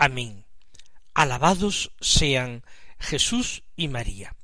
Amén. 0.00 0.46
Alabados 1.12 1.90
sean 2.00 2.62
Jesús 3.00 3.64
y 3.74 3.88
María. 3.88 4.36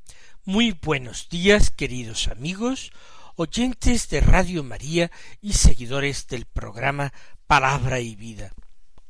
Muy 0.44 0.72
buenos 0.72 1.28
días, 1.28 1.70
queridos 1.70 2.26
amigos, 2.26 2.90
oyentes 3.36 4.08
de 4.08 4.20
Radio 4.20 4.64
María 4.64 5.12
y 5.40 5.52
seguidores 5.52 6.26
del 6.26 6.46
programa 6.46 7.12
Palabra 7.46 8.00
y 8.00 8.16
Vida. 8.16 8.50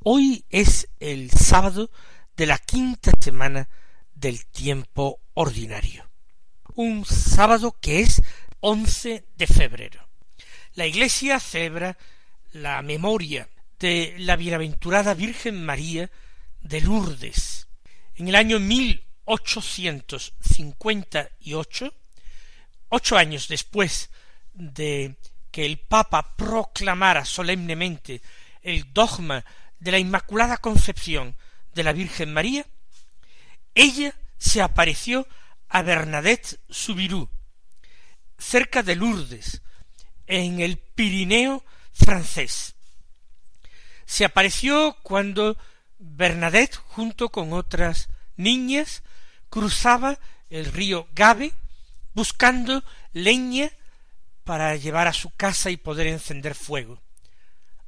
Hoy 0.01 0.45
es 0.51 0.91
el 1.01 1.31
sábado 1.31 1.91
de 2.37 2.45
la 2.45 2.59
quinta 2.59 3.13
semana 3.19 3.71
del 4.15 4.45
tiempo 4.45 5.23
ordinario. 5.33 6.11
Un 6.75 7.07
sábado 7.07 7.75
que 7.81 8.01
es 8.01 8.21
once 8.61 9.25
de 9.39 9.47
febrero. 9.47 10.07
La 10.75 10.85
Iglesia 10.85 11.41
celebra 11.41 11.97
la 12.53 12.83
memoria 12.83 13.49
de 13.79 14.15
la 14.19 14.37
bienaventurada 14.37 15.15
Virgen 15.15 15.65
María 15.65 16.11
de 16.65 16.81
Lourdes. 16.81 17.69
En 18.17 18.27
el 18.27 18.35
año 18.35 18.59
mil 18.59 19.05
ochocientos 19.25 20.33
cincuenta 20.41 21.31
y 21.41 21.55
ocho, 21.55 21.95
ocho 22.89 23.17
años 23.17 23.49
después 23.49 24.11
de 24.53 25.15
que 25.51 25.65
el 25.65 25.79
Papa 25.79 26.37
proclamara 26.37 27.25
solemnemente 27.25 28.21
el 28.63 28.93
dogma 28.93 29.45
de 29.79 29.93
la 29.93 29.99
Inmaculada 29.99 30.57
Concepción 30.57 31.37
de 31.75 31.85
la 31.85 31.93
Virgen 31.93 32.33
María, 32.33 32.67
ella 33.75 34.15
se 34.39 34.63
apareció 34.63 35.29
a 35.69 35.83
Bernadette 35.83 36.59
Soubirous, 36.71 37.29
cerca 38.39 38.83
de 38.83 38.97
Lourdes, 38.97 39.63
en 40.27 40.61
el 40.61 40.79
Pirineo 40.79 41.65
francés. 41.93 42.75
Se 44.07 44.25
apareció 44.25 44.97
cuando 45.03 45.57
Bernadette, 46.05 46.77
junto 46.77 47.31
con 47.31 47.53
otras 47.53 48.09
niñas, 48.37 49.03
cruzaba 49.49 50.19
el 50.51 50.67
río 50.67 51.09
Gabe 51.15 51.53
buscando 52.13 52.85
leña 53.13 53.71
para 54.45 54.77
llevar 54.77 55.09
a 55.09 55.13
su 55.13 55.31
casa 55.31 55.71
y 55.71 55.77
poder 55.77 56.07
encender 56.07 56.55
fuego. 56.55 57.01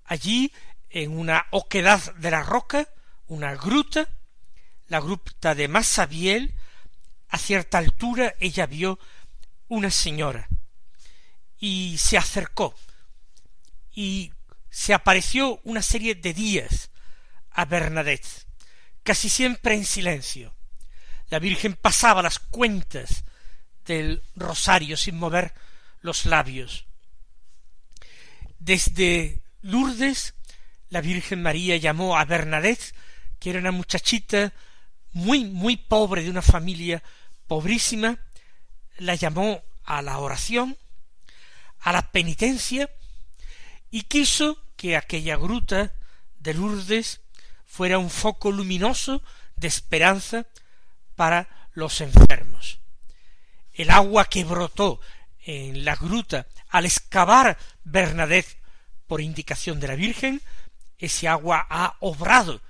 Allí, 0.05 0.53
en 0.91 1.17
una 1.17 1.47
oquedad 1.51 2.15
de 2.17 2.31
la 2.31 2.43
roca, 2.43 2.89
una 3.27 3.55
gruta, 3.55 4.09
la 4.89 5.01
gruta 5.01 5.55
de 5.55 5.69
Massabiel, 5.69 6.55
a 7.29 7.39
cierta 7.39 7.79
altura 7.79 8.35
ella 8.41 8.67
vio 8.67 8.99
una 9.69 9.91
señora, 9.91 10.49
y 11.59 11.99
se 11.99 12.17
acercó 12.17 12.75
y 13.93 14.33
se 14.71 14.95
apareció 14.95 15.61
una 15.65 15.83
serie 15.83 16.15
de 16.15 16.35
días 16.35 16.91
a 17.57 17.65
Bernadette, 17.65 18.47
casi 19.03 19.31
siempre 19.31 19.75
en 19.75 19.85
silencio. 19.85 20.55
La 21.31 21.39
Virgen 21.39 21.75
pasaba 21.75 22.23
las 22.23 22.39
cuentas 22.39 23.25
del 23.87 24.23
rosario 24.37 24.97
sin 24.97 25.19
mover 25.19 25.55
los 26.03 26.27
labios. 26.27 26.87
Desde 28.59 29.43
Lourdes, 29.63 30.35
la 30.91 31.01
Virgen 31.01 31.43
María 31.43 31.79
llamó 31.79 32.19
a 32.19 32.27
Bernadette, 32.27 32.95
que 33.39 33.51
era 33.51 33.59
una 33.59 33.73
muchachita 33.73 34.53
muy, 35.13 35.47
muy 35.47 35.79
pobre 35.79 36.23
de 36.23 36.31
una 36.31 36.43
familia 36.43 37.03
pobrísima, 37.47 38.19
la 38.99 39.15
llamó 39.15 39.63
a 39.85 40.03
la 40.03 40.19
oración 40.19 40.77
a 41.81 41.93
la 41.93 42.11
penitencia 42.11 42.91
y 43.91 44.03
quiso 44.03 44.61
que 44.77 44.97
aquella 44.97 45.37
gruta 45.37 45.95
de 46.39 46.53
Lourdes 46.53 47.21
fuera 47.67 47.99
un 47.99 48.11
foco 48.11 48.51
luminoso 48.51 49.23
de 49.57 49.69
esperanza 49.69 50.47
para 51.15 51.69
los 51.73 52.01
enfermos. 52.01 52.81
El 53.73 53.91
agua 53.91 54.25
que 54.27 54.45
brotó 54.45 55.01
en 55.45 55.85
la 55.85 55.97
gruta 55.97 56.47
al 56.69 56.87
excavar 56.87 57.59
Bernadette 57.85 58.57
por 59.07 59.21
indicación 59.21 59.79
de 59.79 59.89
la 59.89 59.95
Virgen, 59.95 60.41
ese 60.99 61.29
agua 61.29 61.67
ha 61.69 61.97
obrado 62.01 62.61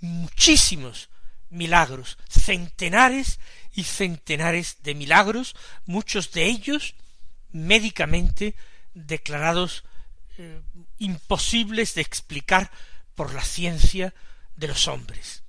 muchísimos 0.00 1.08
milagros, 1.50 2.18
centenares 2.28 3.38
y 3.72 3.84
centenares 3.84 4.82
de 4.82 4.94
milagros, 4.94 5.54
muchos 5.86 6.32
de 6.32 6.46
ellos 6.46 6.94
médicamente 7.52 8.56
declarados 8.92 9.84
eh, 10.36 10.60
imposibles 10.98 11.94
de 11.94 12.02
explicar 12.02 12.70
por 13.14 13.34
la 13.34 13.44
ciencia 13.44 14.14
de 14.56 14.68
los 14.68 14.88
hombres. 14.88 15.44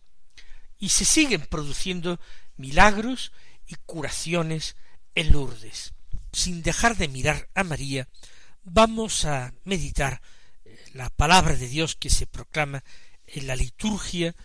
Y 0.77 0.89
se 0.89 1.05
siguen 1.05 1.41
produciendo 1.41 2.19
milagros 2.57 3.31
y 3.67 3.75
curaciones 3.85 4.75
en 5.15 5.31
Lourdes. 5.31 5.93
Sin 6.31 6.61
dejar 6.61 6.97
de 6.97 7.07
mirar 7.07 7.49
a 7.55 7.63
María, 7.63 8.07
vamos 8.63 9.25
a 9.25 9.53
meditar 9.63 10.21
eh, 10.65 10.77
la 10.93 11.09
palabra 11.09 11.55
de 11.55 11.67
Dios 11.67 11.95
que 11.95 12.09
se 12.09 12.27
proclama 12.27 12.83
en 13.27 13.47
la 13.47 13.55
liturgia 13.55 14.35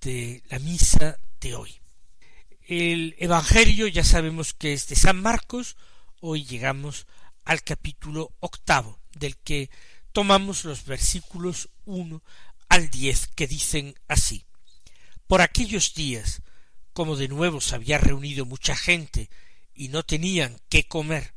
de 0.00 0.42
la 0.50 0.58
misa 0.58 1.18
de 1.40 1.54
hoy. 1.54 1.80
El 2.66 3.14
Evangelio 3.18 3.86
ya 3.86 4.04
sabemos 4.04 4.54
que 4.54 4.72
es 4.72 4.88
de 4.88 4.96
San 4.96 5.20
Marcos, 5.20 5.76
hoy 6.20 6.44
llegamos 6.44 7.06
al 7.44 7.62
capítulo 7.62 8.32
octavo, 8.40 9.00
del 9.14 9.36
que 9.38 9.70
tomamos 10.12 10.64
los 10.64 10.84
versículos 10.84 11.68
uno 11.84 12.22
al 12.70 12.88
diez 12.88 13.26
que 13.26 13.46
dicen 13.46 13.94
así 14.08 14.46
Por 15.26 15.42
aquellos 15.42 15.92
días, 15.92 16.40
como 16.94 17.16
de 17.16 17.28
nuevo 17.28 17.60
se 17.60 17.74
había 17.74 17.98
reunido 17.98 18.46
mucha 18.46 18.74
gente 18.74 19.28
y 19.74 19.88
no 19.88 20.02
tenían 20.02 20.58
qué 20.70 20.88
comer, 20.88 21.34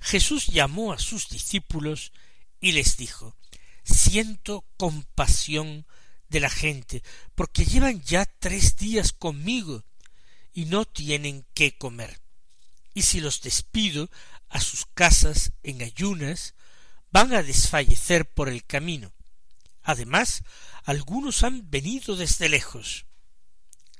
Jesús 0.00 0.46
llamó 0.46 0.92
a 0.92 0.98
sus 1.00 1.28
discípulos 1.28 2.12
y 2.60 2.70
les 2.70 2.96
dijo 2.96 3.36
Siento 3.82 4.64
compasión 4.76 5.86
de 6.28 6.38
la 6.38 6.50
gente, 6.50 7.02
porque 7.34 7.64
llevan 7.64 8.00
ya 8.02 8.24
tres 8.24 8.76
días 8.76 9.12
conmigo 9.12 9.84
y 10.52 10.66
no 10.66 10.84
tienen 10.84 11.44
qué 11.52 11.76
comer 11.76 12.22
y 12.94 13.02
si 13.02 13.20
los 13.20 13.40
despido 13.42 14.10
a 14.48 14.60
sus 14.60 14.86
casas 14.86 15.52
en 15.62 15.82
ayunas, 15.82 16.54
van 17.10 17.32
a 17.32 17.42
desfallecer 17.42 18.26
por 18.26 18.48
el 18.48 18.64
camino. 18.64 19.12
Además, 19.82 20.42
algunos 20.84 21.42
han 21.42 21.70
venido 21.70 22.16
desde 22.16 22.48
lejos. 22.48 23.06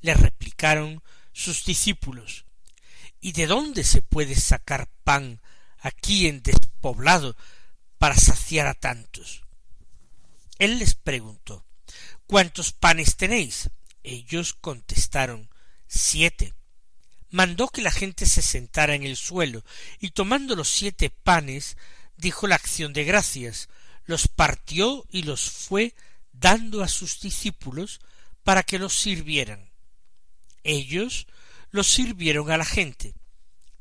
Le 0.01 0.15
replicaron 0.15 1.03
sus 1.33 1.65
discípulos 1.65 2.45
¿Y 3.21 3.33
de 3.33 3.47
dónde 3.47 3.85
se 3.85 4.03
puede 4.03 4.35
sacar 4.35 4.89
pan 5.05 5.41
aquí 5.79 6.27
en 6.27 6.43
despoblado 6.43 7.37
para 7.99 8.17
saciar 8.17 8.67
a 8.67 8.75
tantos? 8.75 9.43
Él 10.59 10.79
les 10.79 10.95
preguntó 10.95 11.65
¿Cuántos 12.27 12.73
panes 12.73 13.17
tenéis? 13.17 13.71
Ellos 14.03 14.55
contestaron 14.55 15.49
siete 15.87 16.55
mandó 17.33 17.69
que 17.69 17.83
la 17.83 17.91
gente 17.91 18.27
se 18.27 18.43
sentara 18.43 18.95
en 18.95 19.03
el 19.03 19.17
suelo, 19.17 19.65
y 19.99 20.11
tomando 20.11 20.55
los 20.55 20.69
siete 20.69 21.11
panes, 21.11 21.77
dijo 22.17 22.47
la 22.47 22.55
acción 22.55 22.93
de 22.93 23.05
gracias, 23.05 23.69
los 24.13 24.29
partió 24.29 25.07
y 25.09 25.23
los 25.23 25.51
fue 25.51 25.95
dando 26.35 26.83
a 26.83 26.89
sus 26.89 27.19
discípulos 27.21 28.01
para 28.45 28.63
que 28.63 28.79
los 28.79 28.93
sirvieran. 28.93 29.71
Ellos 30.65 31.27
los 31.71 31.87
sirvieron 31.89 32.51
a 32.51 32.59
la 32.59 32.67
gente. 32.67 33.15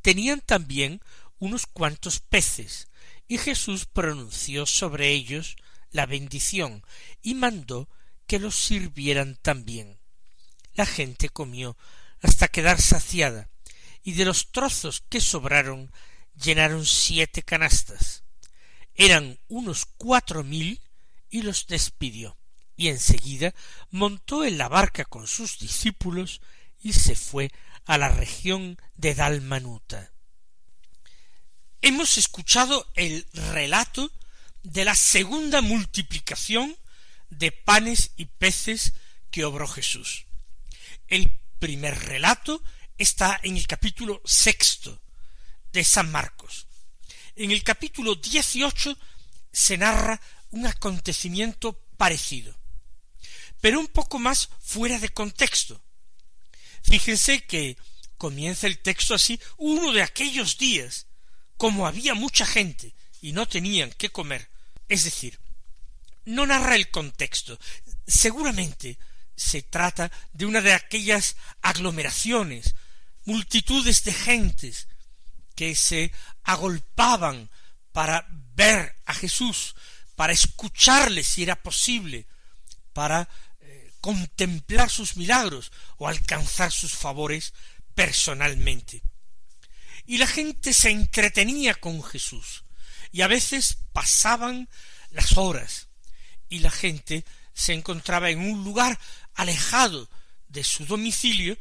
Tenían 0.01 0.39
también 0.39 1.01
unos 1.38 1.68
cuantos 1.68 2.22
peces, 2.22 2.88
y 3.28 3.39
Jesús 3.39 3.86
pronunció 3.86 4.66
sobre 4.66 5.10
ellos 5.10 5.57
la 5.92 6.06
bendición 6.06 6.86
y 7.22 7.36
mandó 7.36 7.89
que 8.25 8.39
los 8.39 8.56
sirvieran 8.56 9.38
también. 9.42 10.00
La 10.75 10.86
gente 10.86 11.27
comió 11.27 11.75
hasta 12.22 12.48
quedar 12.48 12.80
saciada, 12.80 13.50
y 14.01 14.13
de 14.13 14.24
los 14.24 14.54
trozos 14.54 15.04
que 15.10 15.19
sobraron 15.19 15.92
llenaron 16.42 16.86
siete 16.86 17.44
canastas. 17.44 18.21
Eran 19.01 19.39
unos 19.48 19.88
cuatro 19.98 20.44
mil 20.44 20.80
y 21.31 21.42
los 21.42 21.65
despidió, 21.65 22.38
y 22.77 22.89
enseguida 22.89 23.56
montó 23.89 24.45
en 24.45 24.59
la 24.59 24.68
barca 24.68 25.06
con 25.06 25.25
sus 25.25 25.57
discípulos 25.57 26.39
y 26.80 26.94
se 26.94 27.15
fue 27.15 27.51
a 27.86 27.98
la 27.98 28.09
región 28.09 28.80
de 28.98 29.15
Dalmanuta. 29.15 30.12
Hemos 31.81 32.19
escuchado 32.19 32.92
el 32.94 33.25
relato 33.33 34.12
de 34.62 34.86
la 34.86 34.94
segunda 34.94 35.62
multiplicación 35.62 36.77
de 37.31 37.51
panes 37.51 38.12
y 38.18 38.25
peces 38.25 38.94
que 39.31 39.45
obró 39.45 39.68
Jesús. 39.68 40.27
El 41.07 41.39
primer 41.57 41.98
relato 41.98 42.62
está 43.00 43.39
en 43.42 43.57
el 43.57 43.65
capítulo 43.65 44.21
sexto 44.25 45.01
de 45.71 45.83
San 45.83 46.12
Marcos. 46.12 46.68
En 47.36 47.51
el 47.51 47.63
capítulo 47.63 48.16
dieciocho 48.16 48.98
se 49.51 49.78
narra 49.78 50.19
un 50.51 50.68
acontecimiento 50.68 51.74
parecido, 51.98 52.57
pero 53.62 53.80
un 53.80 53.88
poco 53.88 54.19
más 54.19 54.50
fuera 54.60 55.00
de 55.00 55.10
contexto. 55.10 55.81
Fíjense 56.83 57.45
que 57.45 57.78
comienza 58.18 58.68
el 58.68 58.80
texto 58.80 59.16
así, 59.16 59.39
uno 59.57 59.94
de 59.94 60.04
aquellos 60.04 60.57
días, 60.57 61.07
como 61.57 61.88
había 61.88 62.13
mucha 62.13 62.45
gente 62.45 62.94
y 63.22 63.31
no 63.31 63.48
tenían 63.48 63.92
qué 63.98 64.10
comer, 64.10 64.50
es 64.89 65.04
decir, 65.04 65.39
no 66.25 66.45
narra 66.45 66.75
el 66.75 66.89
contexto. 66.89 67.57
Seguramente 68.06 68.98
se 69.36 69.62
trata 69.62 70.12
de 70.34 70.45
una 70.45 70.62
de 70.62 70.74
aquellas 70.74 71.36
aglomeraciones, 71.62 72.75
multitudes 73.25 74.04
de 74.04 74.13
gentes 74.13 74.88
que 75.56 75.75
se 75.75 76.12
agolpaban 76.44 77.50
para 77.92 78.25
ver 78.56 78.95
a 79.06 79.13
Jesús, 79.13 79.75
para 80.15 80.33
escucharle 80.33 81.24
si 81.24 81.44
era 81.44 81.62
posible, 81.62 82.27
para 82.94 83.27
eh, 83.59 83.92
contemplar 84.01 84.89
sus 84.89 85.18
milagros 85.18 85.71
o 85.98 86.07
alcanzar 86.07 86.71
sus 86.71 86.94
favores 86.94 87.53
personalmente. 87.95 89.01
Y 90.06 90.18
la 90.18 90.27
gente 90.27 90.74
se 90.74 90.89
entretenía 90.89 91.75
con 91.75 92.03
Jesús, 92.03 92.63
y 93.12 93.21
a 93.21 93.27
veces 93.27 93.77
pasaban 93.94 94.69
las 95.12 95.38
horas, 95.38 95.88
y 96.50 96.59
la 96.59 96.71
gente 96.71 97.25
se 97.53 97.74
encontraba 97.74 98.30
en 98.30 98.39
un 98.39 98.63
lugar 98.63 99.00
alejado 99.36 100.09
de 100.48 100.63
su 100.63 100.86
domicilio 100.86 101.57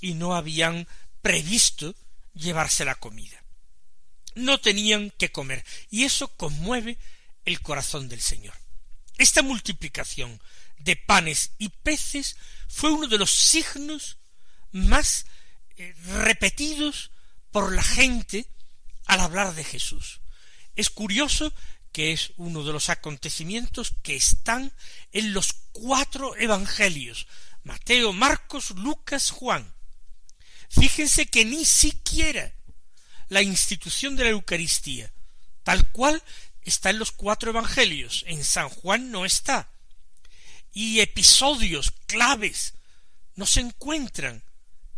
y 0.00 0.14
no 0.14 0.34
habían 0.34 0.86
previsto 1.22 1.94
llevarse 2.36 2.84
la 2.84 2.94
comida. 2.94 3.42
No 4.34 4.60
tenían 4.60 5.10
que 5.18 5.32
comer, 5.32 5.64
y 5.90 6.04
eso 6.04 6.28
conmueve 6.36 6.98
el 7.44 7.60
corazón 7.60 8.08
del 8.08 8.20
Señor. 8.20 8.54
Esta 9.18 9.42
multiplicación 9.42 10.40
de 10.78 10.96
panes 10.96 11.52
y 11.58 11.70
peces 11.70 12.36
fue 12.68 12.92
uno 12.92 13.06
de 13.06 13.18
los 13.18 13.30
signos 13.30 14.18
más 14.72 15.26
eh, 15.76 15.94
repetidos 16.22 17.10
por 17.50 17.72
la 17.72 17.82
gente 17.82 18.46
al 19.06 19.20
hablar 19.20 19.54
de 19.54 19.64
Jesús. 19.64 20.20
Es 20.74 20.90
curioso 20.90 21.52
que 21.92 22.12
es 22.12 22.32
uno 22.36 22.62
de 22.62 22.72
los 22.72 22.90
acontecimientos 22.90 23.94
que 24.02 24.16
están 24.16 24.72
en 25.12 25.32
los 25.32 25.54
cuatro 25.72 26.36
evangelios 26.36 27.26
Mateo, 27.66 28.12
Marcos, 28.12 28.70
Lucas, 28.76 29.32
Juan. 29.32 29.74
Fíjense 30.68 31.26
que 31.26 31.44
ni 31.44 31.64
siquiera 31.64 32.52
la 33.28 33.42
institución 33.42 34.16
de 34.16 34.24
la 34.24 34.30
Eucaristía, 34.30 35.12
tal 35.62 35.90
cual 35.90 36.22
está 36.62 36.90
en 36.90 36.98
los 36.98 37.12
cuatro 37.12 37.50
evangelios, 37.50 38.24
en 38.26 38.44
San 38.44 38.68
Juan 38.68 39.10
no 39.10 39.24
está. 39.24 39.68
Y 40.72 41.00
episodios 41.00 41.92
claves 42.06 42.74
no 43.34 43.46
se 43.46 43.60
encuentran 43.60 44.42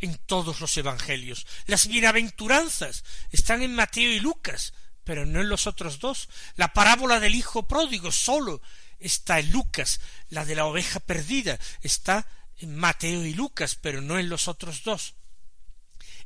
en 0.01 0.17
todos 0.27 0.61
los 0.61 0.77
evangelios. 0.77 1.47
Las 1.67 1.87
bienaventuranzas 1.87 3.05
están 3.31 3.63
en 3.63 3.75
Mateo 3.75 4.11
y 4.11 4.21
Lucas, 4.21 4.73
pero 5.05 5.27
no 5.27 5.41
en 5.41 5.49
los 5.49 5.67
otros 5.67 5.99
dos. 5.99 6.29
La 6.57 6.73
parábola 6.73 7.21
del 7.21 7.35
hijo 7.35 7.67
pródigo 7.67 8.13
solo 8.13 8.61
está 8.99 9.39
en 9.39 9.51
Lucas, 9.53 10.01
la 10.29 10.45
de 10.45 10.55
la 10.55 10.67
oveja 10.67 11.01
perdida 11.01 11.59
está 11.83 12.27
en 12.59 12.77
Mateo 12.77 13.25
y 13.25 13.35
Lucas, 13.35 13.77
pero 13.81 14.01
no 14.01 14.19
en 14.19 14.29
los 14.29 14.49
otros 14.49 14.83
dos. 14.83 15.15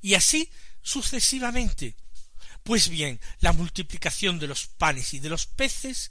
Y 0.03 0.15
así 0.15 0.51
sucesivamente. 0.83 1.97
Pues 2.63 2.91
bien, 2.91 3.19
la 3.41 3.53
multiplicación 3.53 4.39
de 4.39 4.49
los 4.49 4.67
panes 4.67 5.15
y 5.15 5.19
de 5.19 5.31
los 5.31 5.47
peces 5.47 6.11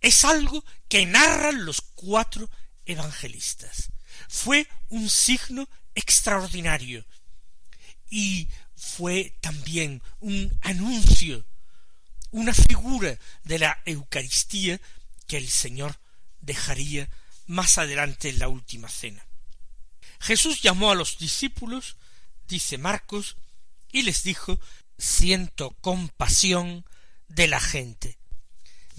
es 0.00 0.24
algo 0.24 0.64
que 0.88 1.04
narran 1.04 1.66
los 1.66 1.82
cuatro 1.94 2.48
evangelistas. 2.86 3.90
Fue 4.28 4.66
un 4.88 5.10
signo 5.10 5.68
extraordinario 5.94 7.04
y 8.10 8.48
fue 8.74 9.36
también 9.40 10.02
un 10.20 10.58
anuncio 10.62 11.44
una 12.32 12.54
figura 12.54 13.18
de 13.44 13.58
la 13.58 13.78
Eucaristía 13.84 14.80
que 15.26 15.36
el 15.36 15.48
Señor 15.48 15.98
dejaría 16.40 17.08
más 17.46 17.78
adelante 17.78 18.30
en 18.30 18.38
la 18.38 18.48
última 18.48 18.88
cena. 18.88 19.24
Jesús 20.18 20.62
llamó 20.62 20.90
a 20.90 20.94
los 20.94 21.18
discípulos, 21.18 21.96
dice 22.48 22.78
Marcos, 22.78 23.36
y 23.90 24.02
les 24.02 24.22
dijo 24.22 24.58
siento 24.98 25.70
compasión 25.80 26.84
de 27.28 27.48
la 27.48 27.60
gente. 27.60 28.18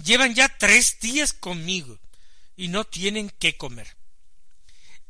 Llevan 0.02 0.34
ya 0.34 0.48
tres 0.48 0.98
días 1.00 1.32
conmigo 1.32 1.98
y 2.56 2.68
no 2.68 2.84
tienen 2.84 3.30
qué 3.38 3.56
comer. 3.56 3.96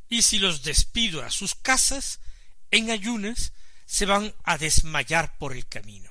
Y 0.09 0.23
si 0.23 0.39
los 0.39 0.63
despido 0.63 1.23
a 1.23 1.31
sus 1.31 1.55
casas, 1.55 2.21
en 2.71 2.91
ayunas, 2.91 3.53
se 3.87 4.07
van 4.07 4.35
a 4.45 4.59
desmayar 4.59 5.37
por 5.39 5.53
el 5.53 5.67
camino. 5.67 6.11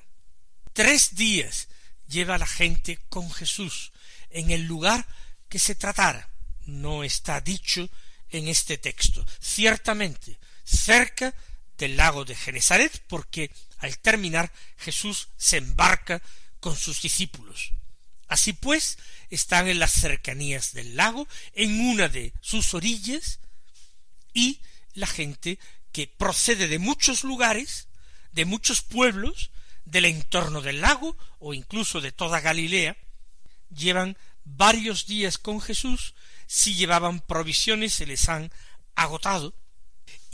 Tres 0.72 1.14
días 1.14 1.68
lleva 2.08 2.38
la 2.38 2.46
gente 2.46 2.98
con 3.08 3.30
Jesús 3.30 3.92
en 4.30 4.50
el 4.50 4.62
lugar 4.62 5.06
que 5.48 5.58
se 5.58 5.74
tratara. 5.74 6.28
No 6.66 7.04
está 7.04 7.40
dicho 7.40 7.88
en 8.30 8.48
este 8.48 8.78
texto. 8.78 9.24
Ciertamente, 9.40 10.38
cerca 10.64 11.34
del 11.78 11.96
lago 11.96 12.24
de 12.24 12.34
Genesaret, 12.34 13.02
porque 13.08 13.50
al 13.78 13.98
terminar 13.98 14.52
Jesús 14.76 15.28
se 15.36 15.58
embarca 15.58 16.22
con 16.60 16.76
sus 16.76 17.02
discípulos. 17.02 17.72
Así 18.28 18.52
pues, 18.52 18.98
están 19.30 19.68
en 19.68 19.78
las 19.78 19.92
cercanías 19.92 20.72
del 20.72 20.96
lago, 20.96 21.28
en 21.52 21.80
una 21.80 22.08
de 22.08 22.32
sus 22.40 22.74
orillas, 22.74 23.40
y 24.32 24.60
la 24.94 25.06
gente 25.06 25.58
que 25.92 26.06
procede 26.06 26.68
de 26.68 26.78
muchos 26.78 27.24
lugares, 27.24 27.88
de 28.32 28.44
muchos 28.44 28.82
pueblos, 28.82 29.50
del 29.84 30.06
entorno 30.06 30.60
del 30.60 30.80
lago 30.80 31.16
o 31.38 31.54
incluso 31.54 32.00
de 32.00 32.12
toda 32.12 32.40
Galilea, 32.40 32.96
llevan 33.70 34.16
varios 34.44 35.06
días 35.06 35.38
con 35.38 35.60
Jesús, 35.60 36.14
si 36.46 36.74
llevaban 36.74 37.20
provisiones 37.20 37.94
se 37.94 38.06
les 38.06 38.28
han 38.28 38.50
agotado, 38.94 39.54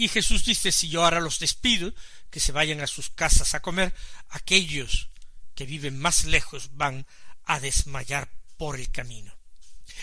y 0.00 0.08
Jesús 0.08 0.46
dice 0.46 0.72
si 0.72 0.88
yo 0.88 1.04
ahora 1.04 1.20
los 1.20 1.40
despido, 1.40 1.92
que 2.30 2.40
se 2.40 2.52
vayan 2.52 2.80
a 2.80 2.86
sus 2.86 3.10
casas 3.10 3.54
a 3.54 3.60
comer, 3.60 3.94
aquellos 4.30 5.10
que 5.54 5.66
viven 5.66 5.98
más 5.98 6.24
lejos 6.24 6.70
van 6.72 7.06
a 7.44 7.60
desmayar 7.60 8.32
por 8.56 8.80
el 8.80 8.90
camino. 8.90 9.36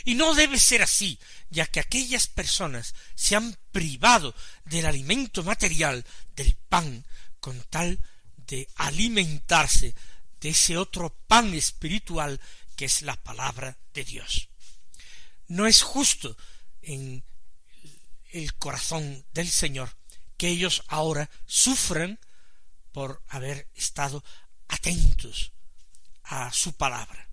Y 0.06 0.13
no 0.13 0.36
debe 0.36 0.60
ser 0.60 0.84
así, 0.84 1.18
ya 1.50 1.66
que 1.66 1.80
aquellas 1.80 2.27
personas 2.27 2.94
se 3.16 3.36
han 3.36 3.58
privado 3.72 4.36
del 4.66 4.86
alimento 4.86 5.44
material, 5.44 6.06
del 6.36 6.56
pan, 6.70 7.04
con 7.39 7.60
tal 7.63 8.00
de 8.36 8.70
alimentarse 8.75 9.96
de 10.39 10.50
ese 10.50 10.77
otro 10.77 11.10
pan 11.25 11.56
espiritual 11.56 12.39
que 12.75 12.86
es 12.86 13.01
la 13.01 13.16
palabra 13.16 13.80
de 13.96 14.04
Dios. 14.04 14.50
No 15.48 15.66
es 15.66 15.82
justo 15.82 16.38
en 16.84 17.24
el 18.32 18.54
corazón 18.56 19.26
del 19.34 19.50
Señor 19.50 19.96
que 20.38 20.50
ellos 20.50 20.84
ahora 20.88 21.30
sufran 21.46 22.20
por 22.92 23.24
haber 23.28 23.68
estado 23.76 24.24
atentos 24.68 25.52
a 26.24 26.52
su 26.52 26.74
palabra. 26.74 27.30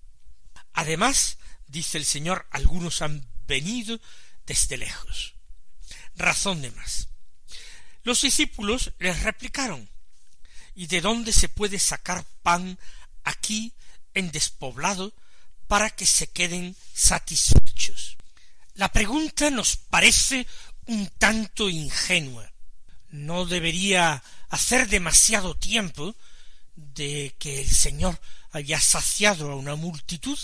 Además, 0.73 1.39
dice 1.67 1.99
el 1.99 2.05
Señor, 2.05 2.47
algunos 2.51 3.03
han 3.03 3.29
venido 3.47 4.01
desde 4.47 4.77
lejos. 4.77 5.35
Razón 6.17 6.63
de 6.63 6.71
más. 6.71 7.09
Los 8.03 8.23
discípulos 8.23 8.93
les 8.99 9.23
replicaron 9.23 9.89
y 10.75 10.87
de 10.87 11.01
dónde 11.01 11.33
se 11.33 11.49
puede 11.49 11.79
sacar 11.79 12.25
pan 12.43 12.79
aquí 13.23 13.73
en 14.13 14.31
despoblado 14.31 15.15
para 15.67 15.91
que 15.91 16.07
se 16.07 16.29
queden 16.29 16.77
satisfechos. 16.93 18.17
La 18.75 18.91
pregunta 18.93 19.51
nos 19.51 19.77
parece 19.77 20.47
un 20.87 21.09
tanto 21.19 21.69
ingenua. 21.69 22.53
No 23.11 23.47
debería 23.47 24.23
hacer 24.49 24.89
demasiado 24.89 25.57
tiempo 25.57 26.17
de 26.75 27.35
que 27.39 27.61
el 27.61 27.71
Señor 27.71 28.21
haya 28.51 28.81
saciado 28.81 29.51
a 29.51 29.57
una 29.57 29.77
multitud 29.77 30.39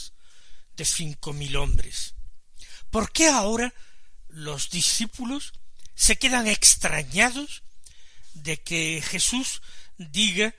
de 0.76 0.84
cinco 0.84 1.32
mil 1.32 1.56
hombres. 1.56 2.14
¿Por 2.90 3.12
qué 3.12 3.28
ahora 3.28 3.72
los 4.28 4.70
discípulos 4.70 5.52
se 5.94 6.16
quedan 6.16 6.46
extrañados 6.46 7.62
de 8.34 8.60
que 8.62 9.02
Jesús 9.06 9.62
diga 9.98 10.54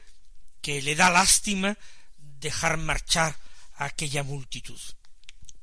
que 0.62 0.82
le 0.82 0.96
da 0.96 1.10
lástima 1.10 1.78
dejar 2.18 2.78
marchar 2.78 3.36
a 3.76 3.86
aquella 3.86 4.24
multitud, 4.24 4.80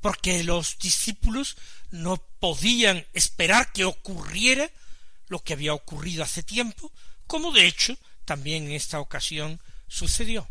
porque 0.00 0.42
los 0.44 0.78
discípulos 0.78 1.56
no 1.90 2.16
podían 2.38 3.06
esperar 3.12 3.72
que 3.72 3.84
ocurriera 3.84 4.70
lo 5.28 5.42
que 5.42 5.52
había 5.52 5.74
ocurrido 5.74 6.22
hace 6.22 6.42
tiempo, 6.42 6.92
como 7.26 7.52
de 7.52 7.66
hecho 7.66 7.96
también 8.24 8.64
en 8.64 8.72
esta 8.72 9.00
ocasión 9.00 9.60
sucedió. 9.86 10.48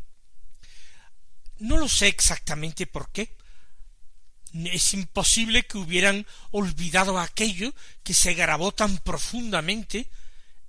No 1.59 1.77
lo 1.77 1.87
sé 1.87 2.07
exactamente 2.07 2.85
por 2.85 3.11
qué. 3.11 3.35
Es 4.53 4.93
imposible 4.93 5.65
que 5.65 5.77
hubieran 5.77 6.25
olvidado 6.51 7.19
aquello 7.19 7.73
que 8.03 8.13
se 8.13 8.33
grabó 8.33 8.71
tan 8.71 8.97
profundamente 8.99 10.09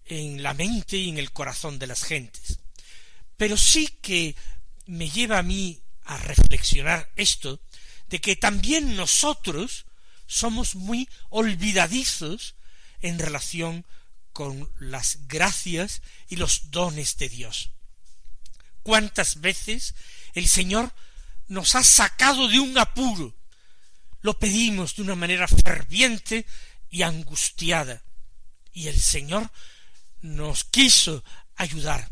en 0.04 0.42
la 0.42 0.54
mente 0.54 0.96
y 0.96 1.10
en 1.10 1.18
el 1.18 1.32
corazón 1.32 1.78
de 1.78 1.86
las 1.86 2.04
gentes. 2.04 2.58
Pero 3.36 3.56
sí 3.56 3.86
que 4.02 4.34
me 4.86 5.08
lleva 5.08 5.38
a 5.38 5.42
mí 5.42 5.80
a 6.04 6.16
reflexionar 6.16 7.10
esto, 7.16 7.60
de 8.08 8.20
que 8.20 8.36
también 8.36 8.96
nosotros 8.96 9.86
somos 10.26 10.74
muy 10.74 11.08
olvidadizos 11.30 12.54
en 13.00 13.18
relación 13.18 13.86
con 14.32 14.70
las 14.78 15.26
gracias 15.26 16.02
y 16.28 16.36
los 16.36 16.70
dones 16.70 17.16
de 17.16 17.28
Dios. 17.28 17.70
¿Cuántas 18.82 19.40
veces 19.40 19.94
el 20.34 20.48
Señor 20.48 20.92
nos 21.48 21.74
ha 21.74 21.82
sacado 21.82 22.48
de 22.48 22.60
un 22.60 22.76
apuro? 22.78 23.34
Lo 24.20 24.38
pedimos 24.38 24.96
de 24.96 25.02
una 25.02 25.14
manera 25.14 25.48
ferviente 25.48 26.46
y 26.90 27.02
angustiada. 27.02 28.02
Y 28.72 28.88
el 28.88 29.00
Señor 29.00 29.50
nos 30.20 30.64
quiso 30.64 31.24
ayudar, 31.56 32.10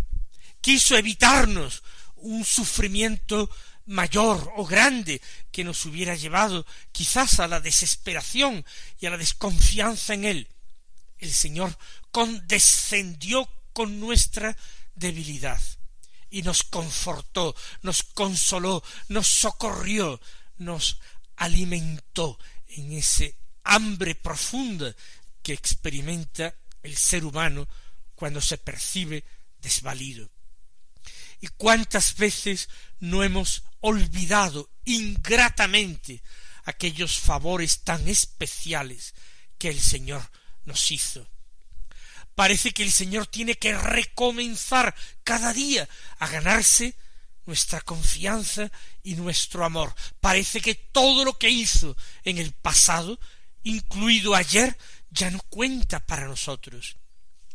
quiso 0.60 0.96
evitarnos 0.96 1.82
un 2.16 2.44
sufrimiento 2.44 3.50
mayor 3.86 4.52
o 4.56 4.66
grande 4.66 5.20
que 5.50 5.64
nos 5.64 5.84
hubiera 5.86 6.14
llevado 6.14 6.66
quizás 6.92 7.40
a 7.40 7.48
la 7.48 7.60
desesperación 7.60 8.64
y 9.00 9.06
a 9.06 9.10
la 9.10 9.16
desconfianza 9.16 10.14
en 10.14 10.24
Él. 10.24 10.48
El 11.18 11.32
Señor 11.32 11.76
condescendió 12.10 13.48
con 13.72 14.00
nuestra 14.00 14.56
debilidad 14.94 15.60
y 16.30 16.42
nos 16.42 16.64
confortó, 16.64 17.54
nos 17.82 18.02
consoló, 18.02 18.82
nos 19.08 19.28
socorrió, 19.28 20.20
nos 20.58 20.98
alimentó 21.36 22.38
en 22.68 22.92
ese 22.92 23.36
hambre 23.62 24.14
profunda 24.14 24.94
que 25.42 25.52
experimenta 25.52 26.54
el 26.82 26.96
ser 26.96 27.24
humano 27.24 27.68
cuando 28.14 28.40
se 28.40 28.58
percibe 28.58 29.24
desvalido. 29.60 30.30
¿Y 31.40 31.48
cuántas 31.48 32.16
veces 32.16 32.68
no 32.98 33.22
hemos 33.22 33.62
olvidado 33.86 34.70
ingratamente 34.84 36.22
aquellos 36.64 37.18
favores 37.18 37.82
tan 37.84 38.08
especiales 38.08 39.14
que 39.58 39.68
el 39.68 39.80
Señor 39.80 40.30
nos 40.64 40.90
hizo? 40.90 41.28
Parece 42.34 42.72
que 42.72 42.82
el 42.82 42.92
Señor 42.92 43.26
tiene 43.26 43.54
que 43.54 43.76
recomenzar 43.76 44.94
cada 45.24 45.52
día 45.52 45.88
a 46.18 46.28
ganarse 46.28 46.96
nuestra 47.46 47.80
confianza 47.80 48.70
y 49.02 49.14
nuestro 49.14 49.64
amor. 49.64 49.94
Parece 50.20 50.60
que 50.60 50.74
todo 50.74 51.24
lo 51.24 51.38
que 51.38 51.48
hizo 51.48 51.96
en 52.24 52.38
el 52.38 52.52
pasado, 52.52 53.18
incluido 53.62 54.34
ayer, 54.34 54.76
ya 55.10 55.30
no 55.30 55.40
cuenta 55.48 56.04
para 56.04 56.26
nosotros 56.26 56.96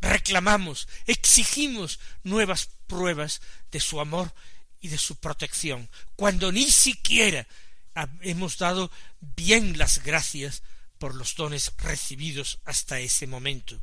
reclamamos, 0.02 0.88
exigimos 1.06 2.00
nuevas 2.24 2.70
pruebas 2.88 3.42
de 3.72 3.80
su 3.80 4.02
amor 4.02 4.34
y 4.82 4.90
de 4.90 4.98
su 4.98 5.16
protección, 5.16 5.90
cuando 6.16 6.52
ni 6.52 6.70
siquiera 6.70 7.48
hemos 8.22 8.58
dado 8.58 8.92
bien 9.20 9.78
las 9.78 10.04
gracias 10.04 10.64
por 10.98 11.16
los 11.16 11.36
dones 11.36 11.72
recibidos 11.78 12.60
hasta 12.66 13.00
ese 13.00 13.28
momento. 13.28 13.82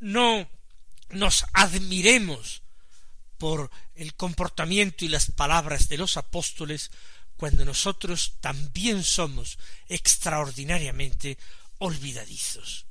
No 0.00 0.48
nos 1.10 1.44
admiremos 1.52 2.62
por 3.38 3.70
el 3.94 4.14
comportamiento 4.14 5.04
y 5.04 5.08
las 5.08 5.30
palabras 5.30 5.88
de 5.88 5.98
los 5.98 6.16
apóstoles 6.16 6.90
cuando 7.36 7.64
nosotros 7.64 8.34
también 8.40 9.04
somos 9.04 9.58
extraordinariamente 9.88 11.38
olvidadizos. 11.78 12.87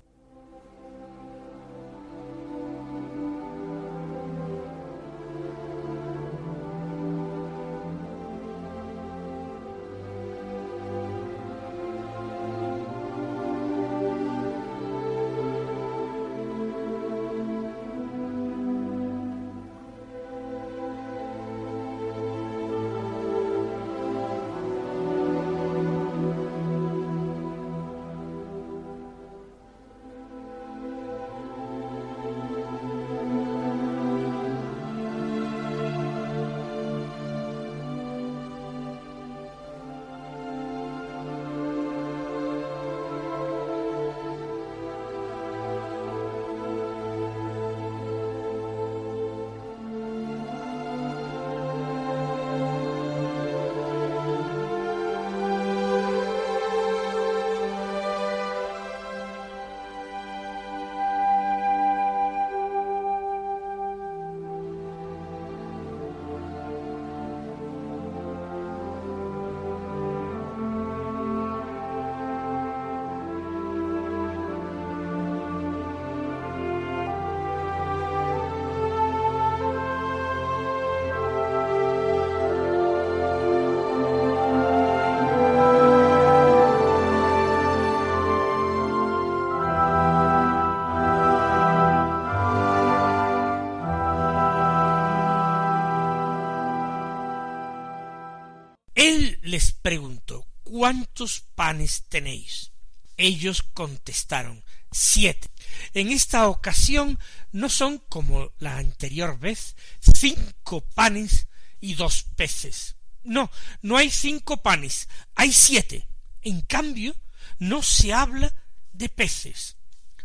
Tenéis? 102.10 102.72
Ellos 103.17 103.63
contestaron 103.74 104.63
siete. 104.91 105.50
En 105.94 106.12
esta 106.12 106.48
ocasión 106.48 107.20
no 107.51 107.70
son 107.70 108.00
como 108.10 108.51
la 108.60 108.77
anterior 108.77 109.39
vez 109.39 109.75
cinco 110.00 110.82
panes 110.82 111.48
y 111.79 111.96
dos 111.96 112.24
peces. 112.36 112.96
No, 113.24 113.51
no 113.82 113.98
hay 113.98 114.10
cinco 114.10 114.58
panes, 114.58 115.10
hay 115.36 115.51
siete. 115.51 116.08
En 116.41 116.62
cambio, 116.62 117.15
no 117.60 117.82
se 117.84 118.13
habla 118.13 118.53
de 118.94 119.10
peces, 119.10 119.75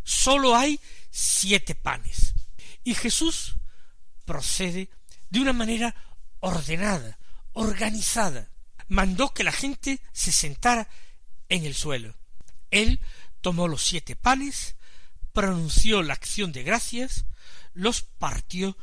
sólo 0.05 0.55
hay 0.55 0.79
siete 1.11 1.75
panes. 1.75 2.35
Y 2.85 2.95
Jesús 2.95 3.57
procede 4.25 4.89
de 5.31 5.41
una 5.41 5.53
manera 5.53 5.95
ordenada, 6.41 7.19
organizada, 7.53 8.51
mandó 8.89 9.33
que 9.33 9.45
la 9.45 9.53
gente 9.53 10.01
se 10.13 10.33
sentara 10.33 10.89
en 11.53 11.67
el 11.67 11.75
suelo. 11.75 12.15
Él 12.71 12.99
tomó 13.43 13.69
los 13.69 13.83
siete 13.83 14.17
panes, 14.17 14.75
pronunció 15.35 16.03
la 16.03 16.15
acción 16.15 16.51
de 16.51 16.63
gracias, 16.63 17.27
los 17.75 18.01
partió 18.01 18.75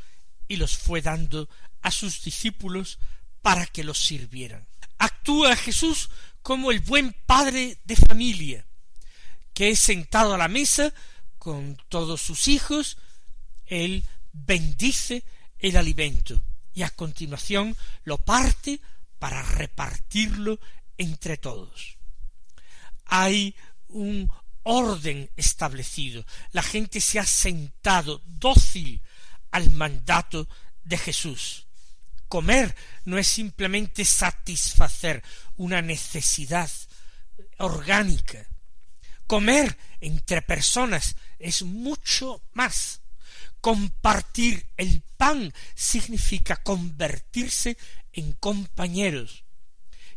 y 0.47 0.57
los 0.57 0.77
fue 0.77 1.01
dando 1.01 1.49
a 1.81 1.89
sus 1.89 2.21
discípulos 2.21 2.99
para 3.41 3.65
que 3.65 3.83
los 3.83 3.99
sirvieran. 3.99 4.67
Actúa 4.99 5.55
Jesús 5.55 6.11
como 6.43 6.71
el 6.71 6.79
buen 6.81 7.15
padre 7.25 7.79
de 7.85 7.95
familia, 7.95 8.67
que 9.55 9.71
es 9.71 9.79
sentado 9.79 10.35
a 10.35 10.37
la 10.37 10.47
mesa 10.47 10.93
con 11.39 11.75
todos 11.89 12.21
sus 12.21 12.47
hijos, 12.47 12.97
él 13.65 14.03
bendice 14.31 15.23
el 15.57 15.75
alimento 15.75 16.39
y 16.75 16.83
a 16.83 16.91
continuación 16.91 17.75
lo 18.03 18.19
parte 18.19 18.79
para 19.17 19.41
repartirlo 19.41 20.59
entre 20.99 21.37
todos. 21.37 21.98
Hay 23.09 23.55
un 23.87 24.31
orden 24.63 25.29
establecido. 25.35 26.25
La 26.51 26.63
gente 26.63 27.01
se 27.01 27.19
ha 27.19 27.25
sentado 27.25 28.21
dócil 28.25 29.01
al 29.51 29.71
mandato 29.71 30.47
de 30.83 30.97
Jesús. 30.97 31.67
Comer 32.27 32.75
no 33.05 33.17
es 33.17 33.27
simplemente 33.27 34.05
satisfacer 34.05 35.23
una 35.57 35.81
necesidad 35.81 36.69
orgánica. 37.57 38.47
Comer 39.25 39.77
entre 39.99 40.41
personas 40.43 41.15
es 41.39 41.63
mucho 41.63 42.43
más. 42.53 43.01
Compartir 43.61 44.67
el 44.77 45.01
pan 45.17 45.53
significa 45.75 46.57
convertirse 46.57 47.77
en 48.13 48.33
compañeros. 48.33 49.43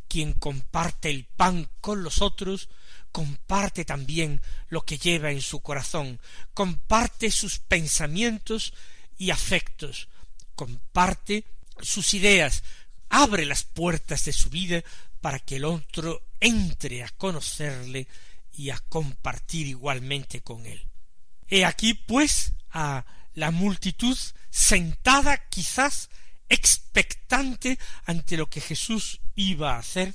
Quien 0.06 0.34
comparte 0.34 1.08
el 1.08 1.25
pan 1.25 1.70
con 1.80 2.02
los 2.02 2.20
otros, 2.20 2.68
comparte 3.12 3.85
también 3.85 4.40
lo 4.69 4.85
que 4.85 4.99
lleva 4.99 5.31
en 5.31 5.42
su 5.42 5.61
corazón, 5.61 6.19
comparte 6.54 7.31
sus 7.31 7.59
pensamientos 7.59 8.73
y 9.19 9.31
afectos, 9.31 10.09
comparte 10.54 11.45
sus 11.81 12.14
ideas, 12.14 12.64
abre 13.09 13.45
las 13.45 13.64
puertas 13.64 14.25
de 14.25 14.33
su 14.33 14.50
vida 14.50 14.83
para 15.21 15.38
que 15.38 15.57
el 15.57 15.64
otro 15.64 16.23
entre 16.40 17.04
a 17.04 17.09
conocerle 17.11 18.09
y 18.52 18.71
a 18.71 18.78
compartir 18.78 19.66
igualmente 19.66 20.40
con 20.40 20.66
él. 20.66 20.85
He 21.49 21.64
aquí, 21.64 21.95
pues, 21.95 22.52
a 22.71 23.04
la 23.35 23.50
multitud 23.50 24.19
sentada 24.50 25.49
quizás 25.49 26.09
expectante 26.49 27.78
ante 28.04 28.37
lo 28.37 28.49
que 28.50 28.61
Jesús 28.61 29.21
iba 29.35 29.75
a 29.75 29.78
hacer, 29.78 30.14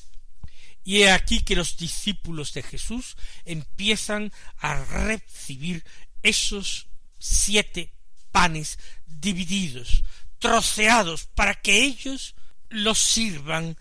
y 0.87 1.01
he 1.01 1.11
aquí 1.11 1.41
que 1.41 1.57
los 1.57 1.75
discípulos 1.75 2.53
de 2.53 2.63
Jesús 2.63 3.17
empiezan 3.43 4.31
a 4.57 4.81
recibir 4.85 5.83
esos 6.23 6.87
siete 7.19 7.91
panes 8.31 8.79
divididos, 9.05 10.05
troceados, 10.39 11.25
para 11.25 11.55
que 11.55 11.83
ellos 11.83 12.35
los 12.69 12.99
sirvan 12.99 13.75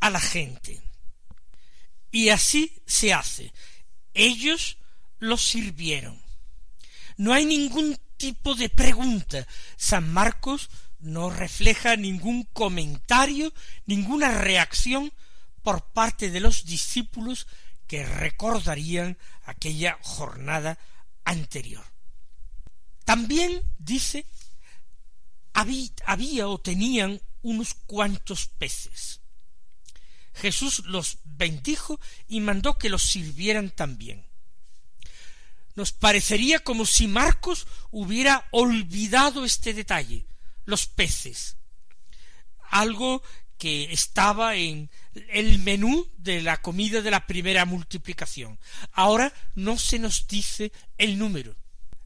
a 0.00 0.10
la 0.10 0.20
gente. 0.20 0.82
Y 2.10 2.28
así 2.28 2.82
se 2.86 3.14
hace. 3.14 3.54
Ellos 4.12 4.76
los 5.18 5.42
sirvieron. 5.42 6.20
No 7.16 7.32
hay 7.32 7.46
ningún 7.46 7.98
tipo 8.18 8.54
de 8.54 8.68
pregunta. 8.68 9.46
San 9.78 10.12
Marcos 10.12 10.68
no 10.98 11.30
refleja 11.30 11.96
ningún 11.96 12.44
comentario, 12.52 13.50
ninguna 13.86 14.42
reacción 14.42 15.10
por 15.62 15.84
parte 15.92 16.30
de 16.30 16.40
los 16.40 16.64
discípulos 16.64 17.46
que 17.86 18.04
recordarían 18.04 19.18
aquella 19.44 19.98
jornada 20.02 20.78
anterior. 21.24 21.84
También 23.04 23.62
dice 23.78 24.26
había, 25.52 26.48
o 26.48 26.58
tenían 26.58 27.20
unos 27.42 27.74
cuantos 27.74 28.46
peces. 28.46 29.20
Jesús 30.34 30.84
los 30.86 31.18
bendijo 31.24 32.00
y 32.28 32.40
mandó 32.40 32.78
que 32.78 32.88
los 32.88 33.02
sirvieran 33.02 33.70
también. 33.70 34.24
Nos 35.74 35.92
parecería 35.92 36.60
como 36.60 36.86
si 36.86 37.08
Marcos 37.08 37.66
hubiera 37.90 38.48
olvidado 38.50 39.44
este 39.44 39.74
detalle, 39.74 40.26
los 40.64 40.86
peces, 40.86 41.56
algo 42.70 43.22
que 43.60 43.92
estaba 43.92 44.56
en 44.56 44.88
el 45.28 45.58
menú 45.58 46.08
de 46.16 46.40
la 46.40 46.62
comida 46.62 47.02
de 47.02 47.10
la 47.10 47.26
primera 47.26 47.66
multiplicación. 47.66 48.58
Ahora 48.92 49.34
no 49.54 49.78
se 49.78 49.98
nos 49.98 50.26
dice 50.26 50.72
el 50.96 51.18
número. 51.18 51.54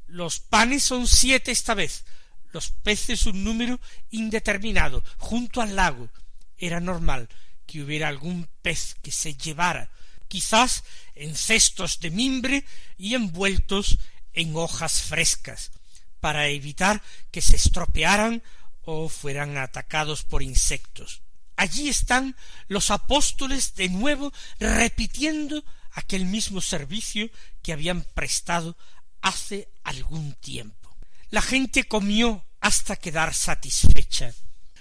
Los 0.08 0.40
panes 0.40 0.82
son 0.82 1.06
siete 1.06 1.52
esta 1.52 1.74
vez, 1.74 2.04
los 2.52 2.70
peces 2.70 3.26
un 3.26 3.44
número 3.44 3.80
indeterminado, 4.10 5.04
junto 5.16 5.62
al 5.62 5.76
lago. 5.76 6.10
Era 6.58 6.80
normal 6.80 7.28
que 7.66 7.82
hubiera 7.82 8.08
algún 8.08 8.48
pez 8.60 8.96
que 9.00 9.12
se 9.12 9.36
llevara, 9.36 9.90
quizás 10.26 10.82
en 11.14 11.36
cestos 11.36 12.00
de 12.00 12.10
mimbre 12.10 12.64
y 12.98 13.14
envueltos 13.14 14.00
en 14.32 14.56
hojas 14.56 15.02
frescas, 15.02 15.70
para 16.18 16.48
evitar 16.48 17.00
que 17.30 17.40
se 17.40 17.54
estropearan 17.54 18.42
o 18.82 19.08
fueran 19.08 19.56
atacados 19.56 20.24
por 20.24 20.42
insectos. 20.42 21.23
Allí 21.56 21.88
están 21.88 22.36
los 22.68 22.90
apóstoles 22.90 23.74
de 23.74 23.88
nuevo 23.88 24.32
repitiendo 24.58 25.64
aquel 25.92 26.26
mismo 26.26 26.60
servicio 26.60 27.30
que 27.62 27.72
habían 27.72 28.02
prestado 28.02 28.76
hace 29.20 29.68
algún 29.84 30.34
tiempo. 30.34 30.96
La 31.30 31.42
gente 31.42 31.84
comió 31.84 32.44
hasta 32.60 32.96
quedar 32.96 33.34
satisfecha. 33.34 34.32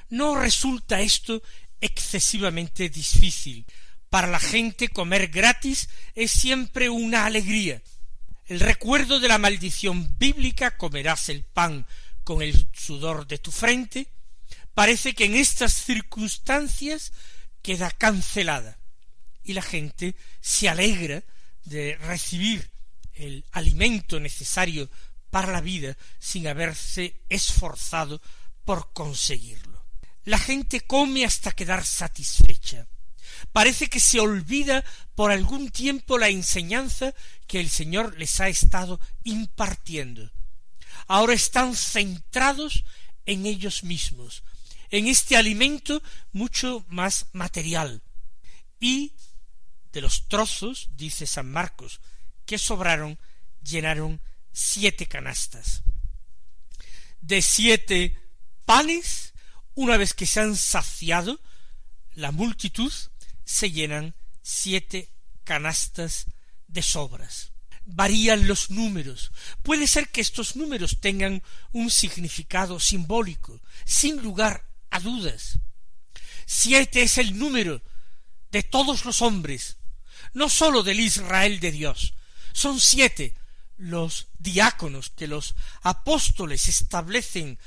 No 0.09 0.35
resulta 0.35 1.01
esto 1.01 1.41
excesivamente 1.81 2.89
difícil. 2.89 3.65
Para 4.09 4.27
la 4.27 4.39
gente 4.39 4.89
comer 4.89 5.27
gratis 5.27 5.89
es 6.15 6.31
siempre 6.31 6.89
una 6.89 7.25
alegría. 7.25 7.81
El 8.45 8.59
recuerdo 8.59 9.19
de 9.19 9.27
la 9.27 9.37
maldición 9.37 10.17
bíblica 10.17 10.77
comerás 10.77 11.29
el 11.29 11.43
pan 11.43 11.85
con 12.23 12.41
el 12.41 12.67
sudor 12.73 13.27
de 13.27 13.37
tu 13.37 13.51
frente 13.51 14.12
parece 14.73 15.13
que 15.13 15.25
en 15.25 15.35
estas 15.35 15.73
circunstancias 15.73 17.11
queda 17.61 17.91
cancelada 17.91 18.79
y 19.43 19.53
la 19.53 19.61
gente 19.61 20.15
se 20.41 20.69
alegra 20.69 21.23
de 21.65 21.97
recibir 21.97 22.71
el 23.13 23.45
alimento 23.51 24.19
necesario 24.19 24.89
para 25.29 25.51
la 25.51 25.61
vida 25.61 25.97
sin 26.19 26.47
haberse 26.47 27.21
esforzado 27.29 28.21
por 28.65 28.93
conseguirlo. 28.93 29.83
La 30.25 30.39
gente 30.39 30.81
come 30.81 31.25
hasta 31.25 31.51
quedar 31.51 31.85
satisfecha. 31.85 32.87
Parece 33.51 33.87
que 33.87 33.99
se 33.99 34.19
olvida 34.19 34.83
por 35.15 35.31
algún 35.31 35.69
tiempo 35.69 36.17
la 36.17 36.29
enseñanza 36.29 37.13
que 37.47 37.59
el 37.59 37.69
Señor 37.69 38.17
les 38.17 38.39
ha 38.39 38.47
estado 38.47 38.99
impartiendo. 39.23 40.31
Ahora 41.07 41.33
están 41.33 41.75
centrados 41.75 42.85
en 43.25 43.45
ellos 43.45 43.83
mismos, 43.83 44.43
en 44.93 45.07
este 45.07 45.35
alimento 45.35 46.03
mucho 46.33 46.85
más 46.87 47.25
material. 47.33 48.03
Y 48.79 49.13
de 49.91 50.01
los 50.01 50.27
trozos, 50.27 50.89
dice 50.91 51.25
San 51.25 51.51
Marcos, 51.51 51.99
que 52.45 52.59
sobraron, 52.59 53.17
llenaron 53.63 54.21
siete 54.51 55.07
canastas. 55.07 55.81
De 57.21 57.41
siete 57.41 58.21
panes, 58.65 59.33
una 59.73 59.97
vez 59.97 60.13
que 60.13 60.27
se 60.27 60.41
han 60.41 60.55
saciado 60.55 61.41
la 62.13 62.31
multitud, 62.31 62.93
se 63.43 63.71
llenan 63.71 64.13
siete 64.43 65.09
canastas 65.43 66.27
de 66.67 66.83
sobras. 66.83 67.51
Varían 67.85 68.45
los 68.47 68.69
números. 68.69 69.31
Puede 69.63 69.87
ser 69.87 70.09
que 70.09 70.21
estos 70.21 70.55
números 70.55 70.99
tengan 71.01 71.41
un 71.71 71.89
significado 71.89 72.79
simbólico, 72.79 73.59
sin 73.85 74.21
lugar 74.21 74.71
a 74.93 74.99
dudas. 74.99 75.59
Siete 76.45 77.01
es 77.01 77.17
el 77.17 77.37
número 77.37 77.81
de 78.51 78.61
todos 78.61 79.05
los 79.05 79.23
hombres, 79.23 79.77
no 80.33 80.49
sólo 80.49 80.83
del 80.83 80.99
Israel 80.99 81.59
de 81.59 81.71
Dios. 81.71 82.13
Son 82.53 82.79
siete 82.79 83.33
los 83.77 84.27
diáconos 84.37 85.09
que 85.09 85.25
los 85.25 85.55
apóstoles 85.81 86.67
establecen 86.67 87.57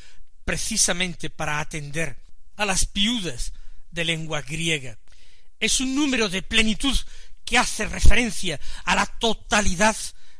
precisamente 0.45 1.29
para 1.29 1.59
atender 1.59 2.17
a 2.57 2.65
las 2.65 2.93
viudas 2.93 3.53
de 3.91 4.05
lengua 4.05 4.43
griega. 4.43 4.97
Es 5.59 5.81
un 5.81 5.97
número 5.97 6.29
de 6.29 6.43
plenitud 6.43 6.97
que 7.45 7.59
hace 7.59 7.87
referencia 7.87 8.61
a 8.85 8.95
la 8.95 9.07
totalidad 9.07 9.97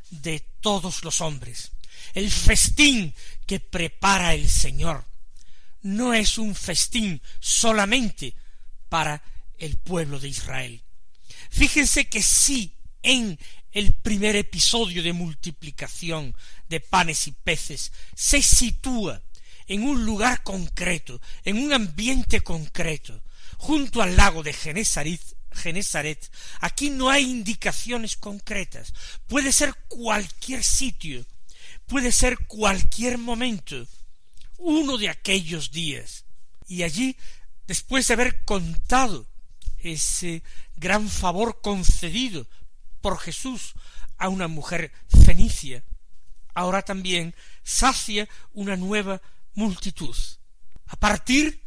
de 0.09 0.39
todos 0.61 1.03
los 1.03 1.19
hombres. 1.19 1.73
El 2.13 2.31
festín 2.31 3.13
que 3.45 3.59
prepara 3.59 4.33
el 4.33 4.49
Señor 4.49 5.03
no 5.81 6.13
es 6.13 6.37
un 6.37 6.55
festín 6.55 7.21
solamente 7.39 8.35
para 8.89 9.23
el 9.57 9.77
pueblo 9.77 10.19
de 10.19 10.29
Israel. 10.29 10.83
Fíjense 11.49 12.07
que 12.07 12.21
sí 12.21 12.73
en 13.03 13.39
el 13.71 13.93
primer 13.93 14.35
episodio 14.35 15.03
de 15.03 15.13
multiplicación 15.13 16.35
de 16.67 16.79
panes 16.79 17.27
y 17.27 17.31
peces 17.31 17.91
se 18.15 18.41
sitúa 18.41 19.21
en 19.67 19.83
un 19.83 20.05
lugar 20.05 20.43
concreto, 20.43 21.21
en 21.43 21.57
un 21.57 21.73
ambiente 21.73 22.41
concreto, 22.41 23.21
junto 23.57 24.01
al 24.01 24.15
lago 24.15 24.43
de 24.43 24.53
Genesaret, 24.53 25.21
Genesaret. 25.51 26.31
Aquí 26.61 26.89
no 26.89 27.09
hay 27.09 27.29
indicaciones 27.29 28.15
concretas. 28.15 28.93
Puede 29.27 29.51
ser 29.51 29.75
cualquier 29.87 30.63
sitio, 30.63 31.25
puede 31.85 32.11
ser 32.11 32.37
cualquier 32.47 33.17
momento, 33.17 33.87
uno 34.57 34.97
de 34.97 35.09
aquellos 35.09 35.71
días. 35.71 36.25
Y 36.67 36.83
allí, 36.83 37.17
después 37.65 38.07
de 38.07 38.13
haber 38.13 38.43
contado 38.43 39.27
ese 39.77 40.43
gran 40.75 41.09
favor 41.09 41.61
concedido 41.61 42.47
por 43.01 43.19
Jesús 43.19 43.73
a 44.17 44.29
una 44.29 44.47
mujer 44.47 44.91
fenicia, 45.25 45.83
ahora 46.53 46.81
también 46.81 47.35
sacia 47.63 48.27
una 48.53 48.75
nueva 48.75 49.21
multitud. 49.53 50.15
A 50.87 50.95
partir 50.95 51.63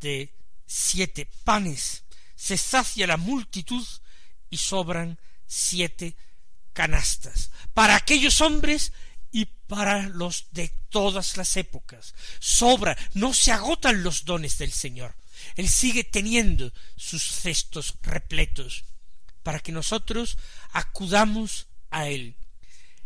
de 0.00 0.34
siete 0.66 1.26
panes 1.44 2.04
se 2.34 2.56
sacia 2.56 3.06
la 3.06 3.16
multitud 3.16 3.86
y 4.50 4.56
sobran 4.56 5.18
siete 5.46 6.16
canastas 6.72 7.50
para 7.74 7.96
aquellos 7.96 8.40
hombres 8.40 8.92
para 9.72 10.06
los 10.10 10.48
de 10.50 10.68
todas 10.90 11.38
las 11.38 11.56
épocas. 11.56 12.14
Sobra, 12.40 12.94
no 13.14 13.32
se 13.32 13.52
agotan 13.52 14.02
los 14.02 14.26
dones 14.26 14.58
del 14.58 14.70
Señor. 14.70 15.14
Él 15.56 15.66
sigue 15.70 16.04
teniendo 16.04 16.74
sus 16.94 17.22
cestos 17.22 17.94
repletos 18.02 18.84
para 19.42 19.60
que 19.60 19.72
nosotros 19.72 20.36
acudamos 20.72 21.68
a 21.88 22.06
Él. 22.06 22.36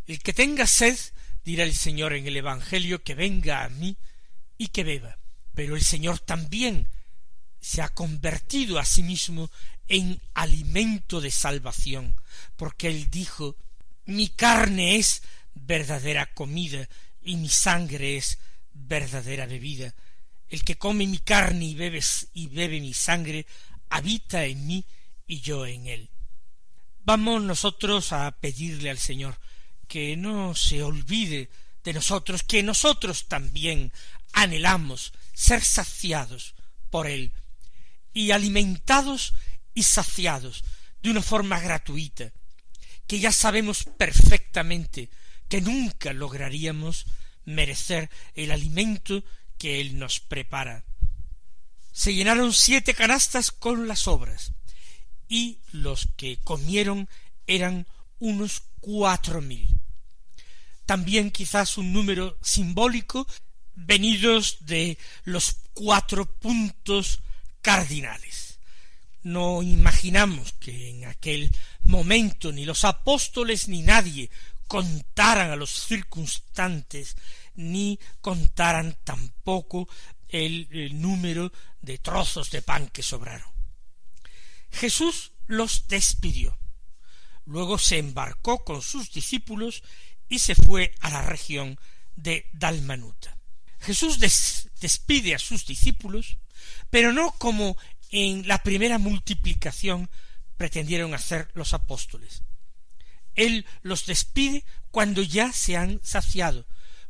El 0.08 0.18
que 0.18 0.32
tenga 0.32 0.66
sed, 0.66 0.98
dirá 1.44 1.62
el 1.62 1.72
Señor 1.72 2.14
en 2.14 2.26
el 2.26 2.36
Evangelio, 2.36 3.04
que 3.04 3.14
venga 3.14 3.62
a 3.62 3.68
mí 3.68 3.96
y 4.58 4.66
que 4.66 4.82
beba. 4.82 5.18
Pero 5.54 5.76
el 5.76 5.84
Señor 5.84 6.18
también 6.18 6.88
se 7.60 7.80
ha 7.80 7.90
convertido 7.90 8.80
a 8.80 8.84
sí 8.84 9.04
mismo 9.04 9.52
en 9.86 10.20
alimento 10.34 11.20
de 11.20 11.30
salvación, 11.30 12.20
porque 12.56 12.88
Él 12.88 13.08
dijo, 13.08 13.54
mi 14.04 14.28
carne 14.30 14.96
es 14.96 15.22
verdadera 15.56 16.26
comida 16.26 16.88
y 17.22 17.36
mi 17.36 17.48
sangre 17.48 18.16
es 18.16 18.38
verdadera 18.72 19.46
bebida. 19.46 19.94
El 20.48 20.62
que 20.62 20.78
come 20.78 21.06
mi 21.06 21.18
carne 21.18 21.64
y 21.64 21.74
bebe, 21.74 22.00
y 22.34 22.46
bebe 22.46 22.80
mi 22.80 22.94
sangre, 22.94 23.46
habita 23.88 24.44
en 24.44 24.66
mí 24.66 24.84
y 25.26 25.40
yo 25.40 25.66
en 25.66 25.88
él. 25.88 26.10
Vamos 27.00 27.42
nosotros 27.42 28.12
a 28.12 28.30
pedirle 28.32 28.90
al 28.90 28.98
Señor 28.98 29.38
que 29.88 30.16
no 30.16 30.54
se 30.54 30.82
olvide 30.82 31.50
de 31.84 31.92
nosotros, 31.92 32.42
que 32.42 32.62
nosotros 32.62 33.28
también 33.28 33.92
anhelamos 34.32 35.12
ser 35.32 35.62
saciados 35.62 36.54
por 36.90 37.06
Él 37.06 37.32
y 38.12 38.32
alimentados 38.32 39.34
y 39.74 39.84
saciados 39.84 40.64
de 41.02 41.10
una 41.10 41.22
forma 41.22 41.60
gratuita, 41.60 42.32
que 43.06 43.20
ya 43.20 43.30
sabemos 43.30 43.84
perfectamente 43.96 45.10
que 45.48 45.60
nunca 45.60 46.12
lograríamos 46.12 47.06
merecer 47.44 48.10
el 48.34 48.50
alimento 48.50 49.24
que 49.58 49.80
Él 49.80 49.98
nos 49.98 50.20
prepara. 50.20 50.84
Se 51.92 52.14
llenaron 52.14 52.52
siete 52.52 52.94
canastas 52.94 53.52
con 53.52 53.88
las 53.88 54.06
obras, 54.06 54.52
y 55.28 55.60
los 55.72 56.08
que 56.16 56.38
comieron 56.38 57.08
eran 57.46 57.86
unos 58.18 58.62
cuatro 58.80 59.40
mil. 59.40 59.68
También 60.84 61.30
quizás 61.30 61.78
un 61.78 61.92
número 61.92 62.38
simbólico 62.42 63.26
venidos 63.74 64.58
de 64.60 64.98
los 65.24 65.56
cuatro 65.74 66.26
puntos 66.38 67.20
cardinales. 67.60 68.58
No 69.22 69.62
imaginamos 69.62 70.52
que 70.52 70.90
en 70.90 71.06
aquel 71.06 71.50
momento 71.82 72.52
ni 72.52 72.64
los 72.64 72.84
apóstoles 72.84 73.68
ni 73.68 73.82
nadie 73.82 74.30
contaran 74.66 75.50
a 75.50 75.56
los 75.56 75.70
circunstantes 75.70 77.16
ni 77.54 77.98
contaran 78.20 78.96
tampoco 79.04 79.88
el, 80.28 81.00
número 81.00 81.52
de 81.80 81.98
trozos 81.98 82.50
de 82.50 82.62
pan 82.62 82.88
que 82.88 83.02
sobraron. 83.02 83.48
Jesús 84.70 85.32
los 85.46 85.88
despidió. 85.88 86.58
Luego 87.44 87.78
se 87.78 87.98
embarcó 87.98 88.64
con 88.64 88.82
sus 88.82 89.12
discípulos 89.12 89.82
y 90.28 90.40
se 90.40 90.54
fue 90.54 90.94
a 91.00 91.10
la 91.10 91.22
región 91.22 91.78
de 92.16 92.48
Dalmanuta. 92.52 93.38
Jesús 93.78 94.18
despide 94.18 95.34
a 95.34 95.38
sus 95.38 95.64
discípulos, 95.64 96.38
pero 96.90 97.12
no 97.12 97.30
como 97.32 97.76
en 98.10 98.48
la 98.48 98.62
primera 98.62 98.98
multiplicación 98.98 100.10
pretendieron 100.56 101.14
hacer 101.14 101.50
los 101.54 101.74
apóstoles. 101.74 102.42
Él 103.36 103.66
los 103.82 104.06
despide 104.06 104.64
cuando 104.90 105.22
ya 105.22 105.52
se 105.52 105.76
han 105.76 106.00
saciado, 106.02 106.66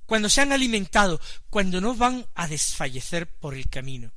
cuando 0.07 0.29
se 0.29 0.41
han 0.41 0.53
alimentado, 0.53 1.21
cuando 1.51 1.81
no 1.81 1.95
van 1.95 2.27
a 2.35 2.49
desfallecer 2.49 3.29
por 3.29 3.55
el 3.55 3.69
camino. 3.69 4.13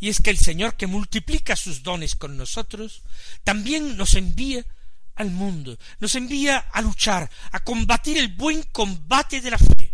Y 0.00 0.08
es 0.08 0.20
que 0.20 0.30
el 0.30 0.38
Señor 0.38 0.76
que 0.76 0.86
multiplica 0.86 1.56
sus 1.56 1.82
dones 1.82 2.14
con 2.14 2.36
nosotros, 2.36 3.02
también 3.42 3.96
nos 3.96 4.14
envía 4.14 4.64
al 5.14 5.30
mundo, 5.30 5.78
nos 6.00 6.14
envía 6.14 6.58
a 6.58 6.82
luchar, 6.82 7.30
a 7.52 7.60
combatir 7.60 8.18
el 8.18 8.28
buen 8.28 8.62
combate 8.64 9.40
de 9.40 9.50
la 9.50 9.58
fe. 9.58 9.92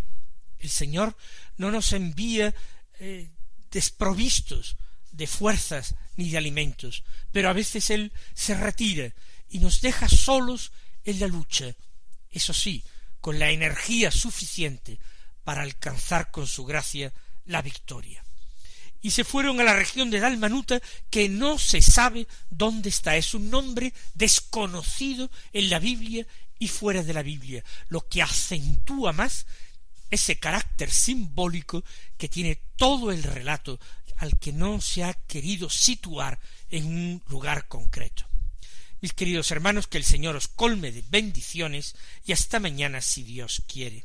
El 0.59 0.69
Señor 0.69 1.15
no 1.57 1.71
nos 1.71 1.93
envía 1.93 2.53
eh, 2.99 3.29
desprovistos 3.71 4.77
de 5.11 5.27
fuerzas 5.27 5.95
ni 6.17 6.29
de 6.29 6.37
alimentos, 6.37 7.03
pero 7.31 7.49
a 7.49 7.53
veces 7.53 7.89
Él 7.89 8.11
se 8.33 8.55
retira 8.55 9.13
y 9.49 9.59
nos 9.59 9.81
deja 9.81 10.07
solos 10.09 10.71
en 11.05 11.19
la 11.19 11.27
lucha, 11.27 11.65
eso 12.29 12.53
sí, 12.53 12.83
con 13.19 13.39
la 13.39 13.51
energía 13.51 14.11
suficiente 14.11 14.99
para 15.43 15.61
alcanzar 15.61 16.31
con 16.31 16.47
su 16.47 16.65
gracia 16.65 17.13
la 17.45 17.61
victoria. 17.61 18.23
Y 19.01 19.11
se 19.11 19.23
fueron 19.23 19.59
a 19.59 19.63
la 19.63 19.75
región 19.75 20.11
de 20.11 20.19
Dalmanuta, 20.19 20.79
que 21.09 21.27
no 21.27 21.57
se 21.57 21.81
sabe 21.81 22.27
dónde 22.49 22.89
está, 22.89 23.17
es 23.17 23.33
un 23.33 23.49
nombre 23.49 23.93
desconocido 24.13 25.31
en 25.53 25.69
la 25.69 25.79
Biblia 25.79 26.25
y 26.59 26.67
fuera 26.67 27.01
de 27.01 27.13
la 27.13 27.23
Biblia, 27.23 27.63
lo 27.89 28.07
que 28.07 28.21
acentúa 28.21 29.11
más 29.11 29.47
ese 30.11 30.37
carácter 30.37 30.91
simbólico 30.91 31.83
que 32.17 32.27
tiene 32.27 32.59
todo 32.75 33.11
el 33.11 33.23
relato 33.23 33.79
al 34.17 34.37
que 34.37 34.53
no 34.53 34.79
se 34.81 35.03
ha 35.03 35.13
querido 35.13 35.69
situar 35.69 36.39
en 36.69 36.85
un 36.85 37.23
lugar 37.27 37.67
concreto. 37.67 38.30
Mis 39.01 39.13
queridos 39.13 39.49
hermanos, 39.49 39.87
que 39.87 39.97
el 39.97 40.03
Señor 40.03 40.35
os 40.35 40.47
colme 40.47 40.91
de 40.91 41.03
bendiciones 41.09 41.95
y 42.23 42.33
hasta 42.33 42.59
mañana 42.59 43.01
si 43.01 43.23
Dios 43.23 43.63
quiere. 43.67 44.03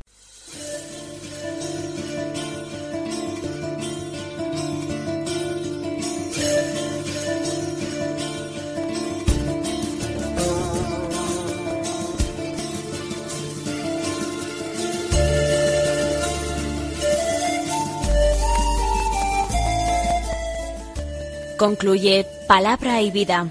Concluye 21.59 22.26
Palabra 22.46 23.00
y 23.02 23.11
Vida, 23.11 23.50